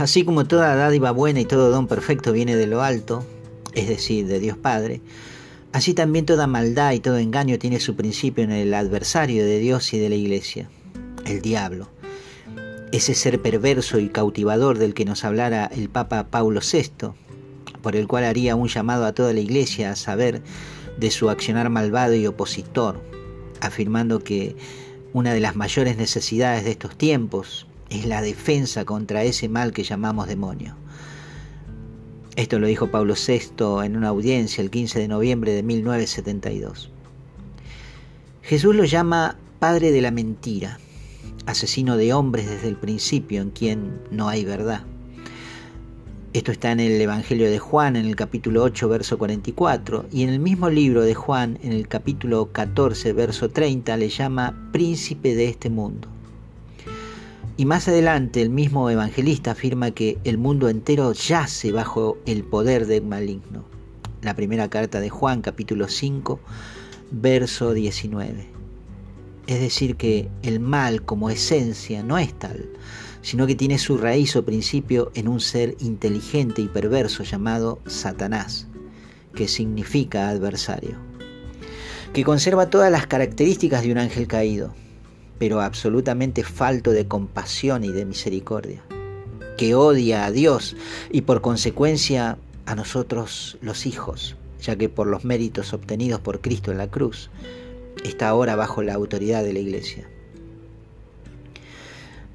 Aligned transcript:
Así 0.00 0.24
como 0.24 0.46
toda 0.46 0.74
dádiva 0.76 1.10
buena 1.10 1.40
y 1.40 1.44
todo 1.44 1.68
don 1.68 1.86
perfecto 1.86 2.32
viene 2.32 2.56
de 2.56 2.66
lo 2.66 2.80
alto, 2.80 3.22
es 3.74 3.86
decir, 3.86 4.26
de 4.26 4.40
Dios 4.40 4.56
Padre, 4.56 5.02
así 5.74 5.92
también 5.92 6.24
toda 6.24 6.46
maldad 6.46 6.92
y 6.92 7.00
todo 7.00 7.18
engaño 7.18 7.58
tiene 7.58 7.80
su 7.80 7.96
principio 7.96 8.42
en 8.42 8.50
el 8.50 8.72
adversario 8.72 9.44
de 9.44 9.58
Dios 9.58 9.92
y 9.92 9.98
de 9.98 10.08
la 10.08 10.14
Iglesia, 10.14 10.70
el 11.26 11.42
diablo, 11.42 11.90
ese 12.92 13.12
ser 13.12 13.42
perverso 13.42 13.98
y 13.98 14.08
cautivador 14.08 14.78
del 14.78 14.94
que 14.94 15.04
nos 15.04 15.22
hablara 15.22 15.66
el 15.66 15.90
Papa 15.90 16.28
Paulo 16.30 16.60
VI, 16.62 17.10
por 17.82 17.94
el 17.94 18.08
cual 18.08 18.24
haría 18.24 18.56
un 18.56 18.68
llamado 18.68 19.04
a 19.04 19.12
toda 19.12 19.34
la 19.34 19.40
Iglesia 19.40 19.92
a 19.92 19.96
saber 19.96 20.40
de 20.98 21.10
su 21.10 21.28
accionar 21.28 21.68
malvado 21.68 22.14
y 22.14 22.26
opositor, 22.26 23.02
afirmando 23.60 24.24
que 24.24 24.56
una 25.12 25.34
de 25.34 25.40
las 25.40 25.56
mayores 25.56 25.98
necesidades 25.98 26.64
de 26.64 26.70
estos 26.70 26.96
tiempos 26.96 27.66
es 27.90 28.06
la 28.06 28.22
defensa 28.22 28.84
contra 28.84 29.24
ese 29.24 29.48
mal 29.48 29.72
que 29.72 29.82
llamamos 29.82 30.28
demonio. 30.28 30.76
Esto 32.36 32.58
lo 32.58 32.68
dijo 32.68 32.90
Pablo 32.90 33.14
VI 33.14 33.84
en 33.84 33.96
una 33.96 34.08
audiencia 34.08 34.62
el 34.62 34.70
15 34.70 35.00
de 35.00 35.08
noviembre 35.08 35.52
de 35.52 35.62
1972. 35.62 36.90
Jesús 38.42 38.74
lo 38.74 38.84
llama 38.84 39.36
Padre 39.58 39.90
de 39.90 40.00
la 40.00 40.10
Mentira, 40.10 40.78
asesino 41.46 41.96
de 41.96 42.14
hombres 42.14 42.48
desde 42.48 42.68
el 42.68 42.76
principio 42.76 43.42
en 43.42 43.50
quien 43.50 44.00
no 44.10 44.28
hay 44.28 44.44
verdad. 44.44 44.84
Esto 46.32 46.52
está 46.52 46.70
en 46.70 46.78
el 46.78 47.00
Evangelio 47.00 47.50
de 47.50 47.58
Juan, 47.58 47.96
en 47.96 48.06
el 48.06 48.14
capítulo 48.14 48.62
8, 48.62 48.88
verso 48.88 49.18
44, 49.18 50.06
y 50.12 50.22
en 50.22 50.28
el 50.28 50.38
mismo 50.38 50.70
libro 50.70 51.02
de 51.02 51.14
Juan, 51.14 51.58
en 51.62 51.72
el 51.72 51.88
capítulo 51.88 52.52
14, 52.52 53.12
verso 53.12 53.50
30, 53.50 53.96
le 53.96 54.08
llama 54.08 54.70
príncipe 54.70 55.34
de 55.34 55.48
este 55.48 55.70
mundo. 55.70 56.06
Y 57.60 57.66
más 57.66 57.88
adelante 57.88 58.40
el 58.40 58.48
mismo 58.48 58.88
evangelista 58.88 59.50
afirma 59.50 59.90
que 59.90 60.16
el 60.24 60.38
mundo 60.38 60.70
entero 60.70 61.12
yace 61.12 61.72
bajo 61.72 62.16
el 62.24 62.42
poder 62.42 62.86
del 62.86 63.04
maligno. 63.04 63.66
La 64.22 64.34
primera 64.34 64.70
carta 64.70 64.98
de 64.98 65.10
Juan, 65.10 65.42
capítulo 65.42 65.86
5, 65.86 66.40
verso 67.10 67.74
19. 67.74 68.48
Es 69.46 69.60
decir, 69.60 69.96
que 69.96 70.30
el 70.40 70.58
mal 70.58 71.02
como 71.02 71.28
esencia 71.28 72.02
no 72.02 72.16
es 72.16 72.32
tal, 72.32 72.66
sino 73.20 73.46
que 73.46 73.56
tiene 73.56 73.76
su 73.76 73.98
raíz 73.98 74.36
o 74.36 74.44
principio 74.46 75.12
en 75.14 75.28
un 75.28 75.40
ser 75.40 75.76
inteligente 75.80 76.62
y 76.62 76.66
perverso 76.66 77.24
llamado 77.24 77.82
Satanás, 77.84 78.68
que 79.34 79.48
significa 79.48 80.30
adversario, 80.30 80.96
que 82.14 82.24
conserva 82.24 82.70
todas 82.70 82.90
las 82.90 83.06
características 83.06 83.82
de 83.82 83.92
un 83.92 83.98
ángel 83.98 84.26
caído, 84.28 84.72
pero 85.40 85.62
absolutamente 85.62 86.44
falto 86.44 86.90
de 86.92 87.08
compasión 87.08 87.82
y 87.82 87.88
de 87.88 88.04
misericordia, 88.04 88.82
que 89.56 89.74
odia 89.74 90.26
a 90.26 90.30
Dios 90.30 90.76
y 91.10 91.22
por 91.22 91.40
consecuencia 91.40 92.36
a 92.66 92.74
nosotros 92.74 93.56
los 93.62 93.86
hijos, 93.86 94.36
ya 94.60 94.76
que 94.76 94.90
por 94.90 95.06
los 95.06 95.24
méritos 95.24 95.72
obtenidos 95.72 96.20
por 96.20 96.42
Cristo 96.42 96.70
en 96.70 96.76
la 96.76 96.90
cruz, 96.90 97.30
está 98.04 98.28
ahora 98.28 98.54
bajo 98.54 98.82
la 98.82 98.92
autoridad 98.92 99.42
de 99.42 99.54
la 99.54 99.60
Iglesia. 99.60 100.06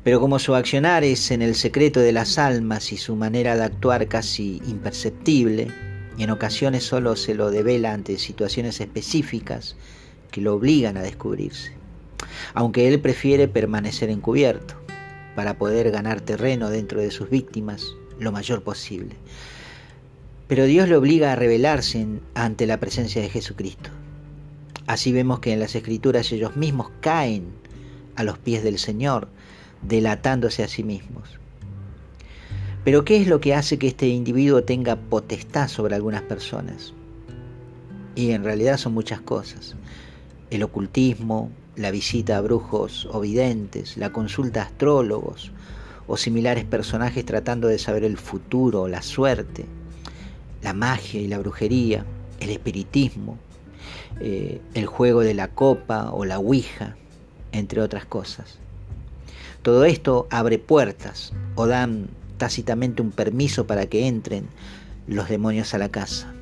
Pero 0.03 0.19
como 0.19 0.39
su 0.39 0.55
accionar 0.55 1.03
es 1.03 1.29
en 1.29 1.43
el 1.43 1.53
secreto 1.53 1.99
de 1.99 2.11
las 2.11 2.39
almas 2.39 2.91
y 2.91 2.97
su 2.97 3.15
manera 3.15 3.55
de 3.55 3.65
actuar 3.65 4.07
casi 4.07 4.63
imperceptible, 4.67 5.67
y 6.17 6.23
en 6.23 6.31
ocasiones 6.31 6.83
solo 6.83 7.15
se 7.15 7.35
lo 7.35 7.51
devela 7.51 7.93
ante 7.93 8.17
situaciones 8.17 8.81
específicas 8.81 9.75
que 10.31 10.41
lo 10.41 10.55
obligan 10.55 10.97
a 10.97 11.03
descubrirse, 11.03 11.73
aunque 12.53 12.87
él 12.87 12.99
prefiere 12.99 13.47
permanecer 13.47 14.09
encubierto 14.09 14.75
para 15.35 15.57
poder 15.57 15.91
ganar 15.91 16.21
terreno 16.21 16.69
dentro 16.69 17.01
de 17.01 17.11
sus 17.11 17.29
víctimas 17.29 17.95
lo 18.19 18.31
mayor 18.31 18.63
posible. 18.63 19.15
Pero 20.47 20.65
Dios 20.65 20.87
le 20.87 20.95
obliga 20.95 21.33
a 21.33 21.35
revelarse 21.35 22.05
ante 22.33 22.67
la 22.67 22.79
presencia 22.79 23.21
de 23.21 23.29
Jesucristo. 23.29 23.89
Así 24.87 25.11
vemos 25.11 25.39
que 25.39 25.51
en 25.51 25.59
las 25.59 25.75
escrituras 25.75 26.31
ellos 26.31 26.55
mismos 26.55 26.91
caen 27.01 27.45
a 28.15 28.23
los 28.23 28.37
pies 28.37 28.63
del 28.63 28.77
Señor 28.77 29.27
delatándose 29.81 30.63
a 30.63 30.67
sí 30.67 30.83
mismos. 30.83 31.29
Pero 32.83 33.03
¿qué 33.03 33.17
es 33.17 33.27
lo 33.27 33.41
que 33.41 33.55
hace 33.55 33.79
que 33.79 33.87
este 33.87 34.07
individuo 34.07 34.63
tenga 34.63 34.95
potestad 34.95 35.67
sobre 35.67 35.95
algunas 35.95 36.21
personas? 36.21 36.93
Y 38.13 38.31
en 38.31 38.43
realidad 38.43 38.77
son 38.77 38.93
muchas 38.93 39.21
cosas. 39.21 39.75
El 40.51 40.61
ocultismo, 40.61 41.49
la 41.75 41.91
visita 41.91 42.37
a 42.37 42.41
brujos 42.41 43.07
o 43.11 43.19
videntes, 43.19 43.97
la 43.97 44.11
consulta 44.11 44.61
a 44.61 44.65
astrólogos 44.65 45.51
o 46.07 46.17
similares 46.17 46.65
personajes 46.65 47.25
tratando 47.25 47.67
de 47.67 47.79
saber 47.79 48.03
el 48.03 48.17
futuro 48.17 48.87
la 48.87 49.01
suerte, 49.01 49.65
la 50.61 50.73
magia 50.73 51.21
y 51.21 51.27
la 51.27 51.39
brujería, 51.39 52.05
el 52.39 52.49
espiritismo, 52.49 53.37
eh, 54.19 54.61
el 54.73 54.85
juego 54.85 55.21
de 55.21 55.33
la 55.33 55.49
copa 55.49 56.11
o 56.11 56.25
la 56.25 56.39
ouija, 56.39 56.95
entre 57.51 57.81
otras 57.81 58.05
cosas. 58.05 58.59
Todo 59.61 59.85
esto 59.85 60.27
abre 60.29 60.59
puertas 60.59 61.33
o 61.55 61.65
dan 61.65 62.07
tácitamente 62.37 63.01
un 63.01 63.11
permiso 63.11 63.65
para 63.65 63.87
que 63.87 64.07
entren 64.07 64.47
los 65.07 65.29
demonios 65.29 65.73
a 65.73 65.77
la 65.77 65.89
casa. 65.89 66.34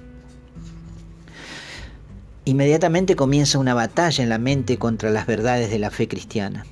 Inmediatamente 2.46 3.16
comienza 3.16 3.58
una 3.58 3.74
batalla 3.74 4.22
en 4.22 4.30
la 4.30 4.38
mente 4.38 4.78
contra 4.78 5.10
las 5.12 5.26
verdades 5.26 5.70
de 5.70 5.80
la 5.80 5.92
fe 5.92 6.10
cristiana. 6.10 6.66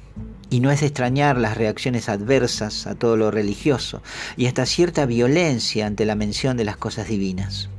Y 0.50 0.60
no 0.60 0.70
es 0.70 0.82
de 0.82 0.88
extrañar 0.88 1.38
las 1.38 1.56
reacciones 1.56 2.10
adversas 2.10 2.88
a 2.88 2.96
todo 2.96 3.16
lo 3.16 3.32
religioso 3.32 4.02
y 4.36 4.48
hasta 4.48 4.66
cierta 4.66 5.06
violencia 5.06 5.88
ante 5.88 6.06
la 6.06 6.16
mención 6.16 6.58
de 6.58 6.66
las 6.66 6.76
cosas 6.76 7.08
divinas. 7.08 7.70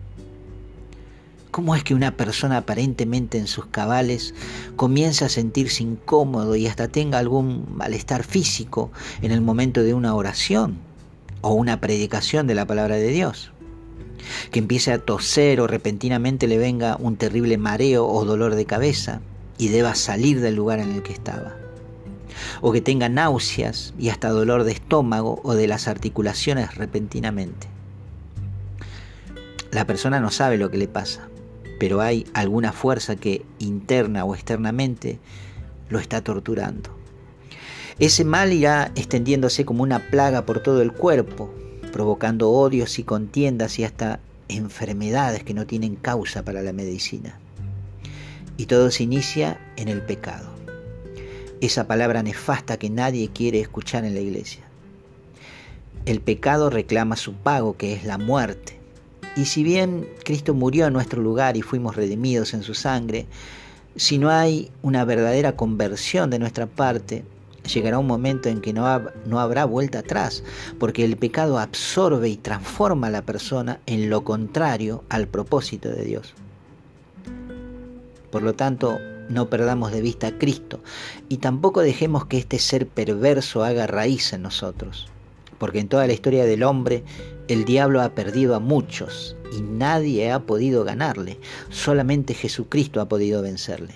¿Cómo 1.51 1.77
es 1.77 1.85
que 1.85 1.95
una 1.95 2.17
persona 2.17 2.57
aparentemente 2.57 3.37
en 3.37 3.47
sus 3.47 3.67
cabales 3.67 4.35
comienza 4.75 5.27
a 5.27 5.29
sentirse 5.29 5.83
incómodo 5.83 6.57
y 6.57 6.67
hasta 6.67 6.89
tenga 6.89 7.19
algún 7.19 7.77
malestar 7.77 8.25
físico 8.25 8.91
en 9.21 9.33
el 9.33 9.43
momento 9.43 9.83
de 9.83 9.93
una 9.93 10.15
oración 10.15 10.79
o 11.43 11.53
una 11.53 11.79
predicación 11.79 12.47
de 12.47 12.55
la 12.55 12.65
palabra 12.65 12.97
de 12.97 13.09
Dios? 13.09 13.52
Que 14.51 14.59
empiece 14.59 14.93
a 14.93 14.99
toser 14.99 15.61
o 15.61 15.67
repentinamente 15.67 16.47
le 16.47 16.59
venga 16.59 16.97
un 16.99 17.17
terrible 17.17 17.59
mareo 17.59 18.07
o 18.07 18.25
dolor 18.25 18.55
de 18.55 18.65
cabeza 18.65 19.21
y 19.59 19.69
deba 19.69 19.95
salir 19.95 20.41
del 20.41 20.55
lugar 20.55 20.79
en 20.79 20.93
el 20.93 21.03
que 21.03 21.13
estaba. 21.13 21.57
O 22.61 22.73
que 22.73 22.81
tenga 22.81 23.09
náuseas 23.09 23.95
y 23.99 24.09
hasta 24.09 24.31
dolor 24.31 24.65
de 24.65 24.73
estómago 24.73 25.41
o 25.45 25.55
de 25.55 25.69
las 25.69 25.89
articulaciones 25.89 26.75
repentinamente. 26.75 27.69
La 29.71 29.87
persona 29.87 30.21
no 30.21 30.31
sabe 30.31 30.59
lo 30.59 30.71
que 30.71 30.79
le 30.79 30.89
pasa 30.89 31.29
pero 31.83 32.01
hay 32.01 32.29
alguna 32.33 32.71
fuerza 32.71 33.17
que 33.17 33.45
interna 33.59 34.25
o 34.25 34.37
externamente 34.37 35.19
lo 35.89 35.99
está 35.99 36.23
torturando. 36.23 36.97
Ese 37.99 38.25
mal 38.25 38.53
irá 38.53 38.93
extendiéndose 38.95 39.65
como 39.65 39.83
una 39.83 39.99
plaga 39.99 40.47
por 40.47 40.61
todo 40.61 40.81
el 40.81 40.93
cuerpo, 40.93 41.53
provocando 41.93 42.51
odios 42.51 42.99
y 42.99 43.05
contiendas 43.05 43.79
y 43.79 43.85
hasta 43.85 44.19
enfermedades 44.49 45.45
que 45.45 45.55
no 45.55 45.67
tienen 45.67 45.95
causa 45.95 46.45
para 46.45 46.63
la 46.63 46.73
medicina. 46.73 47.39
Y 48.57 48.67
todo 48.67 48.91
se 48.91 49.05
inicia 49.05 49.61
en 49.77 49.89
el 49.89 50.03
pecado, 50.03 50.51
esa 51.61 51.87
palabra 51.87 52.23
nefasta 52.23 52.77
que 52.77 52.91
nadie 52.91 53.29
quiere 53.29 53.61
escuchar 53.61 54.05
en 54.05 54.15
la 54.15 54.21
iglesia. 54.21 54.65
El 56.05 56.21
pecado 56.21 56.71
reclama 56.71 57.15
su 57.17 57.35
pago, 57.35 57.77
que 57.77 57.93
es 57.93 58.05
la 58.05 58.19
muerte. 58.19 58.81
Y 59.37 59.45
si 59.45 59.63
bien 59.63 60.09
Cristo 60.25 60.53
murió 60.53 60.87
en 60.87 60.93
nuestro 60.93 61.23
lugar 61.23 61.57
y 61.57 61.63
fuimos 61.63 61.95
redimidos 61.95 62.55
en 62.55 62.65
su 62.65 62.75
sangre, 62.75 63.27
si 63.95 64.19
no 64.19 64.31
hay 64.31 64.71
una 64.83 65.05
verdadera 65.05 65.55
conversión 65.55 66.31
de 66.31 66.39
nuestra 66.39 66.67
parte, 66.67 67.25
llegará 67.65 67.99
un 67.99 68.07
momento 68.07 68.49
en 68.49 68.61
que 68.61 68.73
no, 68.73 68.87
no, 69.27 69.41
habrá 69.41 69.65
vuelta 69.65 70.01
atrás, 70.01 70.43
porque 70.79 71.05
el 71.05 71.17
pecado 71.17 71.59
absorbe 71.59 72.29
y 72.29 72.37
transforma 72.37 73.09
a 73.09 73.11
la 73.11 73.23
persona 73.23 73.81
en 73.87 74.11
lo 74.11 74.25
contrario 74.25 75.05
al 75.09 75.29
propósito 75.29 75.89
de 75.89 76.05
Dios. 76.05 76.35
Por 78.31 78.43
lo 78.43 78.55
tanto, 78.55 78.99
no 79.29 79.49
perdamos 79.49 79.93
de 79.93 80.01
vista 80.01 80.29
a 80.29 80.39
Cristo 80.39 80.81
y 81.29 81.39
tampoco 81.39 81.83
dejemos 81.83 82.27
que 82.27 82.39
este 82.39 82.59
ser 82.59 82.87
perverso 82.87 83.65
haga 83.65 83.87
raíz 83.87 84.33
en 84.33 84.43
nosotros 84.43 85.09
porque 85.63 85.79
en 85.79 85.87
toda 85.87 86.09
la 86.09 86.13
historia 86.13 86.45
del 86.45 86.65
hombre 86.65 87.05
el 87.47 87.65
diablo 87.65 88.03
ha 88.03 88.17
perdido 88.17 88.57
a 88.57 88.59
muchos 88.59 89.37
y 89.57 89.61
nadie 89.61 90.33
ha 90.33 90.41
podido 90.41 90.83
ganarle, 90.83 91.39
solamente 91.71 92.35
Jesucristo 92.35 93.01
ha 93.01 93.09
podido 93.09 93.43
vencerle. 93.43 93.95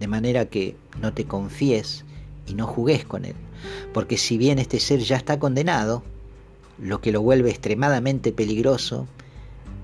De 0.00 0.08
manera 0.08 0.46
que 0.46 0.76
no 1.00 1.12
te 1.12 1.26
confíes 1.26 2.04
y 2.46 2.54
no 2.54 2.66
jugues 2.66 3.04
con 3.04 3.24
él, 3.24 3.36
porque 3.94 4.16
si 4.18 4.36
bien 4.38 4.58
este 4.58 4.80
ser 4.80 5.00
ya 5.00 5.16
está 5.16 5.38
condenado, 5.38 6.02
lo 6.78 7.00
que 7.00 7.12
lo 7.12 7.22
vuelve 7.22 7.50
extremadamente 7.50 8.32
peligroso 8.32 9.06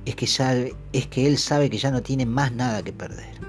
es 0.06 0.16
que, 0.16 0.26
sabe, 0.26 0.74
es 0.92 1.06
que 1.06 1.26
él 1.26 1.36
sabe 1.38 1.68
que 1.68 1.78
ya 1.78 1.90
no 1.90 2.02
tiene 2.02 2.26
más 2.26 2.52
nada 2.52 2.82
que 2.82 2.92
perder. 2.92 3.45